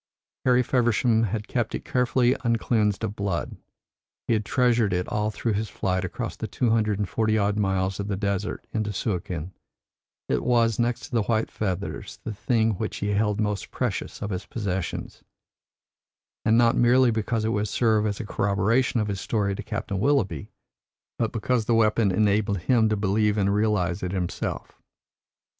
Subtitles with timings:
[0.45, 3.57] Harry Feversham had kept it carefully uncleansed of blood;
[4.25, 7.55] he had treasured it all through his flight across the two hundred and forty odd
[7.59, 9.53] miles of desert into Suakin;
[10.27, 14.31] it was, next to the white feathers, the thing which he held most precious of
[14.31, 15.21] his possessions,
[16.43, 19.99] and not merely because it would serve as a corroboration of his story to Captain
[19.99, 20.49] Willoughby,
[21.19, 24.81] but because the weapon enabled him to believe and realise it himself.